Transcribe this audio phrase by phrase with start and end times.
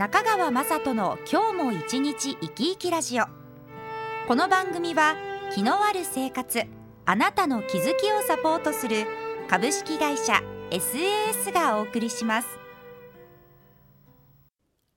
[0.00, 3.24] 中川雅人の今日も一日生き生きラジオ。
[4.26, 5.14] この番組は
[5.54, 6.62] 気のある生活
[7.04, 9.04] あなたの気づきをサポートする
[9.46, 10.40] 株式会社
[10.70, 12.48] SAS がお送りします。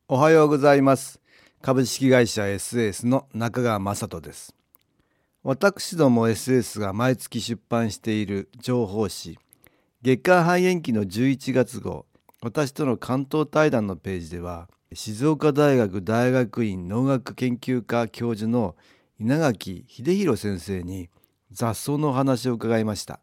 [0.08, 1.20] おはようございます。
[1.62, 4.56] 株式会社 SAS の中川雅人です。
[5.44, 9.38] 私ども SS が毎月出版している情報誌
[10.02, 12.06] 月刊肺炎期の11月号
[12.44, 18.76] 私との関東対談のページでは静岡大学大学院農学研究科教授の
[19.18, 21.10] 稲垣秀弘先生に
[21.52, 23.22] 雑草のお話を伺いました。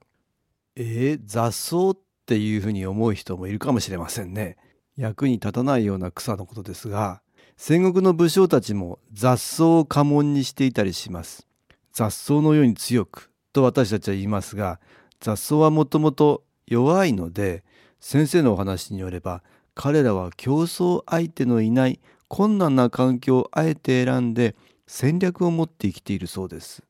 [0.75, 4.57] えー、雑草っていうふうに思う人もいるかもしれませんね。
[4.97, 7.21] 役に立たないような草のことですが
[7.59, 11.47] 戦国の武将たちも雑草を家紋にしていたりします。
[11.93, 14.81] 雑草のように強くと私たちは言いますが
[15.21, 17.65] 雑草はもともと弱いので
[18.01, 19.43] 先生のお話によれば
[19.75, 24.57] 彼らは競争相手のいない困難な環境をあえて選んで
[24.87, 26.83] 戦略を持って生きているそうです。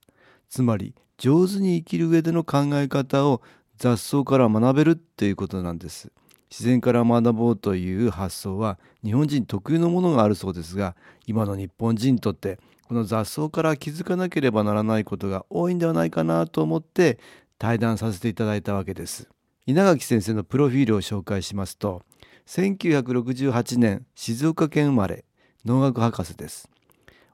[0.49, 3.43] つまり上手に生きる上での考え方を
[3.77, 6.13] 雑草から学べるっていうことなんです。
[6.51, 17.21] 自然から学ぼうという発想は日本人特有のものがあるそうですが今の日本人にとってこの雑草から気づかなければならないことが多いんではないかなと思って
[17.57, 19.29] 対談させていただいたわけです。
[19.67, 22.03] 稲垣先生のプロフィールを紹介しますと
[22.47, 25.25] 1968年静岡県生まれ
[25.67, 26.71] 農学博士です。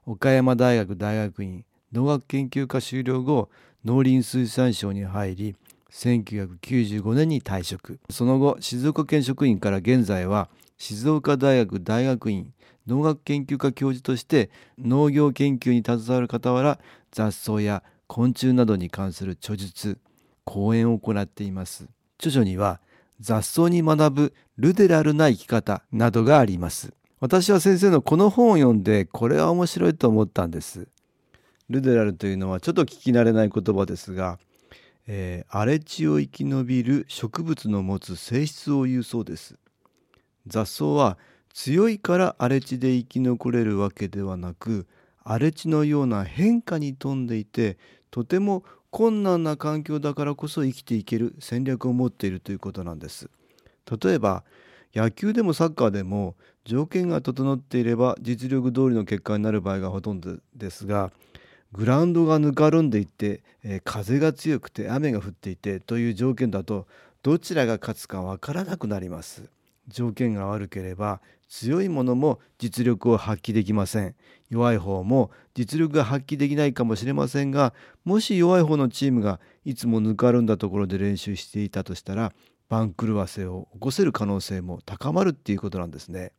[0.05, 3.49] 岡山大学大学院農学研究科修了後
[3.85, 5.55] 農林水産省に入り
[5.89, 7.99] 1995年に退職。
[8.09, 12.53] その後静岡県職員から現在は静岡大学大学院
[12.85, 16.79] 農学研究科教授として農業研究に携わる傍ら
[17.11, 19.97] 雑草や昆虫などに関する著述
[20.43, 21.87] 講演を行っています。
[22.19, 22.79] 著書には
[23.19, 26.93] 雑草に学ぶルデラルな生き方などがあります。
[27.19, 30.87] 私は先生のこの本を読んでこれは面白いと思ったんです。
[31.69, 34.39] ルデラルというのはちょっと聞き慣れない言葉ですが、
[35.07, 39.57] えー、荒れ地を生き延びる植物の持つ性質を言うそうです。
[40.45, 41.17] 雑草は
[41.53, 44.85] 強いから荒れ地で生き残れるわけではなく
[45.23, 47.77] 荒れ地のような変化に富んでいて
[48.11, 53.29] とても困難な環境だからこそ生きていける戦略を持っているということなんです。
[54.01, 54.43] 例えば
[54.93, 61.11] 野球でもサッカーでも条件が整っていれば実力通りの結果になる場合がほとんどですが
[61.71, 66.87] グラウンドがぬかるんでいて、えー、風が強くて雨が降っていてという条件だと
[67.23, 69.49] どちらが勝つかわからなくなります。
[69.87, 74.15] 条件が悪ければ強いものも実力を発揮できません。
[74.49, 77.73] 弱い方も実力が発揮できないかもしれませんが
[78.05, 82.33] もし弱い方のチームがいつもぬかるんだところで練習していたとしたら
[82.69, 86.31] 番狂わせを起こせる可能性も高まるっていうことなんですね。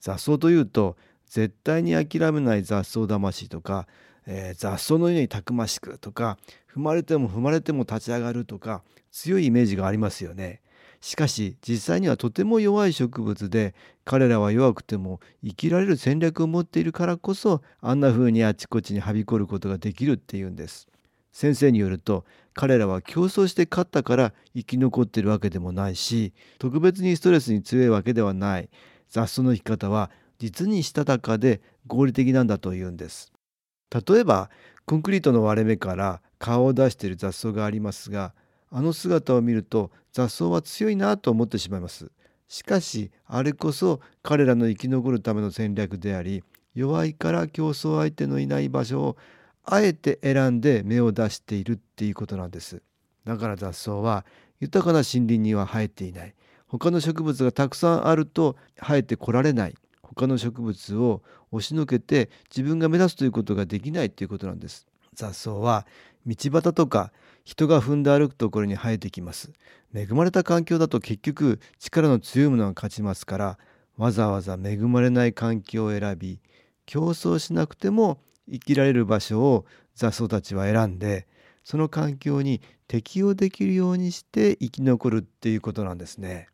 [0.00, 0.96] 雑草というと
[1.26, 3.86] 絶対に諦めない雑草魂とか、
[4.26, 6.38] えー、雑草のようにたくましくとか
[6.74, 10.60] 踏まれても踏まれても立ち上がるとか強いイメージがありますよね。
[11.00, 20.88] しかし実際にはとても弱い植物で彼らは弱くても生きられる戦略を持っているからこそあんな風にあちこちにはびこることができるっていうんです。
[21.32, 28.68] 先生によると彼らは競争して勝ったから生き残ってるわけでもないし特別にストレスに強いわけではない
[29.08, 33.32] 雑草の生き方は実にしたたかで合理的なんだというんです。
[33.92, 34.50] 例えば
[34.84, 38.34] コンクリートの割れ目から顔を出している雑草がありますが
[38.70, 42.10] あの姿を見ると雑草は強いなと思ってしまいます。
[42.48, 46.42] しかしあれこそ彼らの生き残るための戦略であり
[46.74, 49.16] 弱いから競争相手のいない場所を
[49.64, 52.82] あえて選んで芽を出しているっていうことなんです。
[53.24, 54.24] だから雑草は
[54.60, 56.34] 豊かな森林には生えていない。
[56.66, 59.74] 他の植物がたくさんあると生えてこられない。
[60.02, 64.86] 他の植物を押しのけて自分が目指すということができないということなんです。
[65.14, 65.86] 雑草は
[66.26, 67.12] 道端とか
[67.44, 69.52] 人が踏んで歩くところに生えてきます
[69.94, 73.58] 恵まれた環境だと結局力の強いものが勝ちますから
[73.96, 76.40] わざわざ恵まれない環境を選び
[76.86, 78.20] 競争しなくても
[78.50, 81.26] 生きられる場所を雑草たちは選んで
[81.64, 86.48] その環境に適応できるようにして生き残るっていうことなんですね。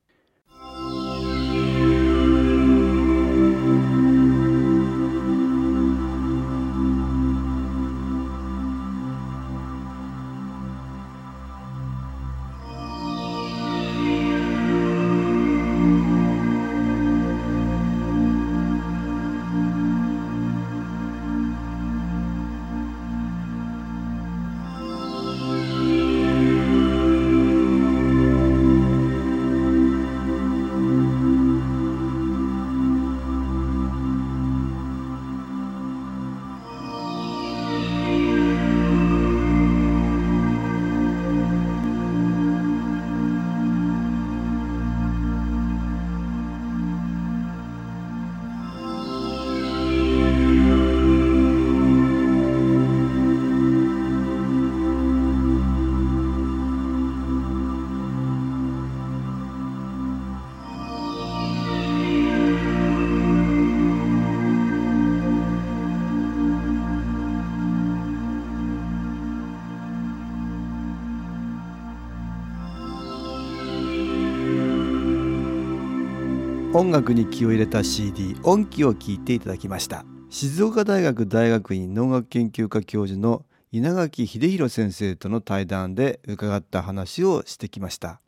[76.76, 80.04] 音楽に気を入れた CD 音気を聞いていただきました。
[80.28, 88.20] 静岡大学大学院農学研究科教授の稲垣秀弘先生との対談で伺った話をしてきました。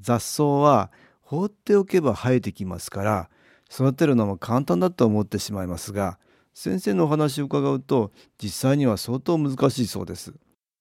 [0.00, 0.92] 雑草は
[1.22, 3.30] 放っておけば生えてきますから
[3.72, 6.18] 育てるのも簡単だと思ってしまいますが
[6.52, 10.34] 先生のお話を伺うと実際には相当難しいそうです。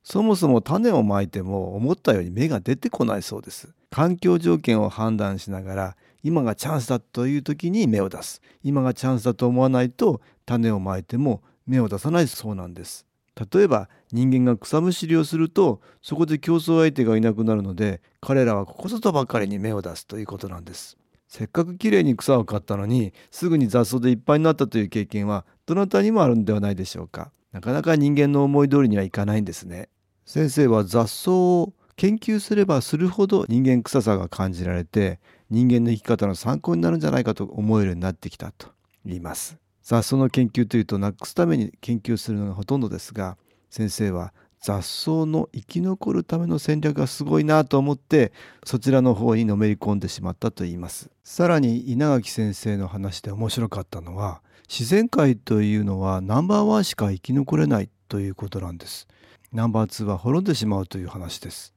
[0.04, 3.74] そもそも種をまいても思ったように芽が出てこないそうです。
[3.92, 8.42] 環境条件を判断しながら今がチャンスだという時に芽を出す。
[8.64, 13.06] 今がチャンスだと思わないと種をまいても芽を出さないそうなんです。
[13.52, 20.98] 例えば人間が草むしりをするとそこで競争相手がいなくなるので彼らはここぞとばかりに芽を出すということなんです。
[21.28, 27.32] せっかくきれいに草を刈ったのにすぐに雑草でいっぱいになったという経験はどなたにもあるんではないでしょうか。
[27.52, 29.90] なかなか人間の思い通りにはいかないんですね。
[30.26, 35.20] 先生は雑草を研究すればするほど人間臭さが感じられて
[35.50, 38.68] 人間の生き方の参考になるんじゃないかと思えるようになってきたと。
[39.06, 39.58] 言います。
[39.84, 43.38] 雑草の研究というとなくすために研究するのがほとんどですが
[43.70, 48.32] 先生は雑草の生き残るための戦略がすごいなと思って
[48.64, 51.10] そちらの方にのめり込んでしまったと言います。
[51.26, 59.10] さらに稲垣先生の話で面白かったのは自然界というのはナンバーワンしか生き残れないということなんです。
[59.52, 61.73] ナンバーツーは滅んでしまうという話です。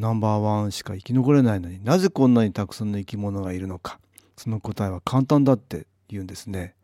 [0.00, 4.00] ナンバーワンしか生き残れないのになぜこんなにたくさんの生き物がいるのか。
[4.38, 6.74] その答えは簡単だって言うんですね。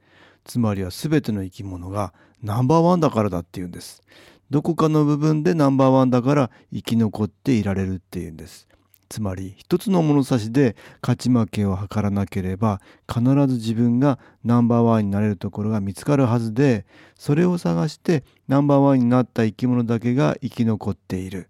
[0.45, 4.03] つまりは全ての生き物がナンバーワンだからだって言うんです。
[4.51, 8.69] どこかの部分でナンバーワンだから生き残っていられるっていうんです。
[9.09, 16.85] つまり一つの物差しで勝ち負けを図らなければ必ず自分がナンバーワンになれるところが見つかるはずで
[17.15, 21.49] それを探してナンバーワンになった生き物だけが生き残っている。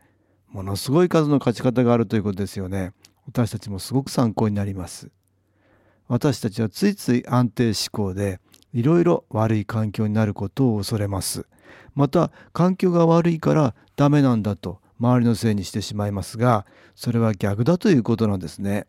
[0.57, 2.95] ものすごい数の勝ち方があるということですよね。
[3.27, 5.11] 私たちもすごく参考になります。
[6.09, 8.41] 私たちはついつい安定志向で
[8.73, 11.45] いろいろ悪い環境になることを恐れます。
[11.95, 16.65] また環境が悪いからダメなんだと周りのせいにしてしまいますが
[16.95, 18.87] それは逆だということなんですね。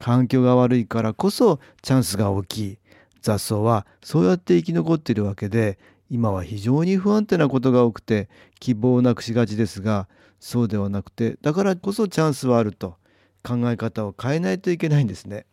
[0.00, 2.78] 環境が悪いからこそチャンスが大きい。
[3.22, 5.78] 雑草はそうやって生き残っているわけで
[6.10, 10.08] 今は非常に不安定なことが多くて希望をなくしがちですが
[10.44, 12.96] そうではなくてだからこそチャンスはあると
[13.42, 15.46] 考え方を変えないといけないんですね。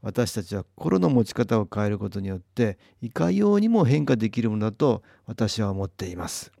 [0.00, 6.52] 私たちは心の持ち方を変えることによっていかようにも変化できるものだと私は思っています。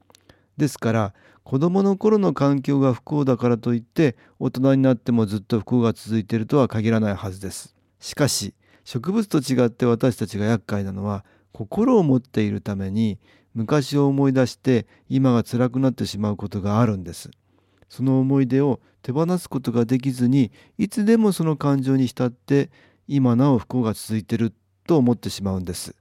[0.58, 7.74] ですから子どもの頃の環境が不幸だからといって大人になってもずっと不幸が続いているとは限らないはずです。
[7.98, 8.52] しかし
[8.84, 13.18] 植物と違って私たちが厄介なのは心を持っているために
[13.54, 17.30] 昔を思い出して今が辛くなってしまうことがあるんです。
[17.88, 22.70] その思い出を手放すことができずにいつでもその感情に浸って
[23.06, 24.54] 今なお不幸が続いてる
[24.86, 25.94] と思ってしまうんです。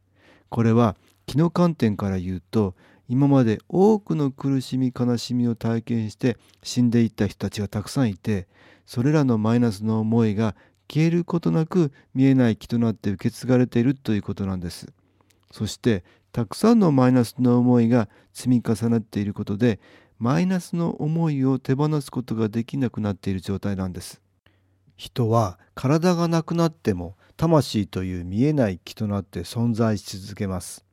[0.49, 2.75] これは気の観点から言うと
[3.09, 8.47] 今まで多くの苦しみ悲しみを体験して死んでいった人たちがたくさんいて
[8.85, 10.55] それらのマイナスの思いが
[10.89, 14.93] 消えることなく見えない気となって受け継がれているということなんです。
[15.51, 19.79] そしてたくさんのマイナスの思いが積み重なっていることで
[20.17, 24.21] マイナスの思いを手放すことができなくなっている状態なんです。
[24.95, 30.85] 人は体がなくなっても魂という見えない気となって存在し続けます。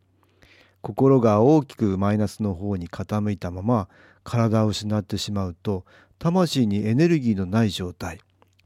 [0.80, 3.88] 心が大きくマイナスの方に傾いたまま
[4.25, 5.85] 体を失ってしまうと
[6.18, 8.21] 魂にエネルギーのない状態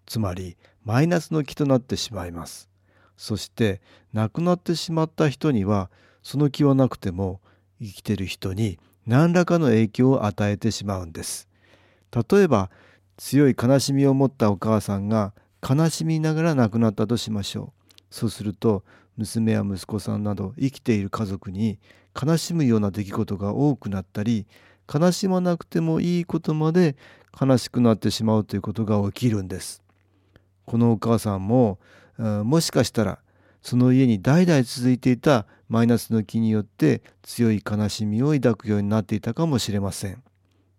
[0.06, 2.68] つまりマイナスの気となってしまいます。
[3.16, 3.80] そして
[4.12, 5.90] 亡くなってしまった人には
[6.22, 7.40] その気はなくても
[7.80, 11.48] 生きてる人に何らかの影響を与えてしまうんです。
[12.30, 12.70] 例えば
[13.16, 15.32] 強い悲しみを持ったお母さんが
[15.68, 17.92] 悲しみながら亡くなったとしましょう。
[18.10, 18.84] そうすると
[19.16, 21.78] 娘や息子さんなど生きている家族に
[22.20, 24.46] 悲しむような出来事が多くなったり
[24.92, 26.96] 悲しまなくてもいいことまで
[27.40, 29.82] 悲しくなってしまうということが起きるんです。
[30.66, 31.78] このお母さんも
[32.18, 33.18] もしかしたら
[33.62, 40.22] その家に代々続いていたマイナスの気によって強い悲しみを抱くようになっていたかもしれません。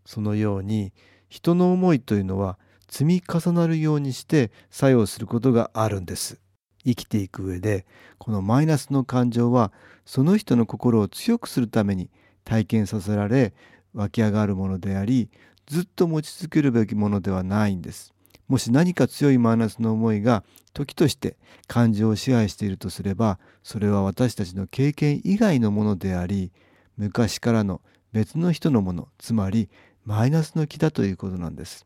[0.05, 0.93] そのように
[1.29, 2.59] 人の思いというのは
[2.89, 6.39] 積み重なるようにして作用することがあるんです。
[6.85, 7.85] 生きていく上で
[8.17, 9.71] このマイナスの感情は
[10.05, 12.09] その人の心を強くするために
[12.43, 13.53] 体験させられ
[13.93, 15.29] 湧き上がるものであり
[15.65, 18.13] ずっと持ち続けるべきものではないんです。
[18.47, 26.51] もし何か強いマイナスの思いが時として感情を支配しているとすればそれは私たちの経験以外のものであり
[26.97, 27.81] 昔からの
[28.11, 29.69] 別の人のものつまり
[30.05, 31.85] マイナスの気だということなんです。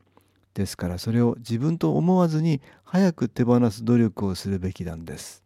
[0.55, 5.43] ですからそれを自分と思わずに早く手放す努力をするべきなんです。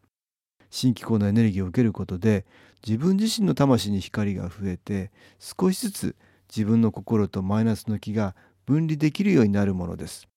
[0.70, 2.46] 新機構のエネルギーを受けることで
[2.86, 6.16] 自分自身の魂に光が増えて少しずつ
[6.50, 10.28] 自分の心とマイナスの気が分離できるようになるものです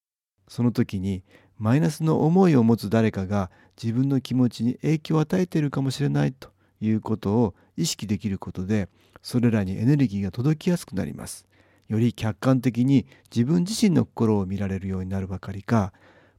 [0.48, 1.22] その時に
[1.58, 3.50] マイナスの思いを持つ誰かが
[3.82, 8.88] 自分の気持ちに影響を与えているかもしれないということを意識できることで
[9.22, 11.46] それらにエネルギーが届きやすくなります。
[11.88, 15.92] より客観的に自分自身の心を見られるようになるばかりか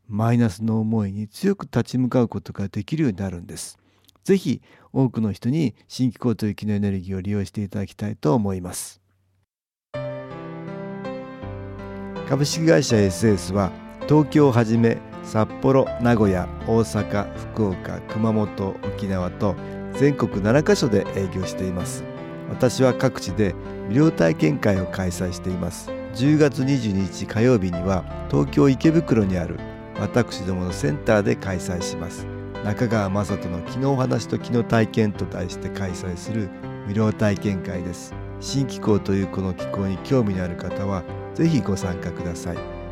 [0.08, 3.78] マイナスの思いに強く立ち向かうことができるようになるんです。
[4.24, 9.02] ぜひ多くの人に新機構という気のエネルギーを利用していただきたいと思います。
[12.28, 13.72] 株式会社 SS は
[14.08, 19.56] 東京をはじめ札幌名古屋大阪福岡熊本沖縄と
[19.98, 22.04] 全国7カ所で営業しています。
[22.50, 23.56] 私は各地で
[23.88, 25.90] 無料体験会を開催しています。
[26.14, 29.60] 10月22日火曜日には東京池袋にある
[30.00, 32.28] 私どものセンターで開催します。
[32.64, 36.50] 中川雅人の「昨日お話と昨日体験」と題して開催する
[36.88, 38.14] 無料体験会です。
[38.40, 42.75] 新気候というこの気候に興味のある方はぜひご参加ください。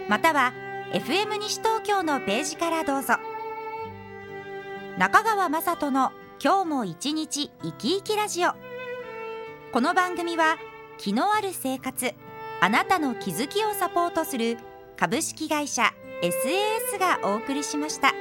[0.09, 0.55] または
[0.93, 3.17] FM 西東京のページからどうぞ
[4.99, 6.13] 中川雅人の
[6.43, 8.53] 今日も一日生き生きラジオ
[9.73, 10.57] この番組は
[10.97, 12.15] 気のある生活
[12.63, 14.57] あなたの気づきをサポートする
[14.97, 18.15] 株式会社 SAS がお送りしました。